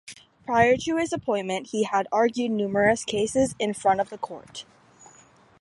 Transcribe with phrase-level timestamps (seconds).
[0.47, 4.65] Prior to his appointment, he had argued numerous cases in front of the Court.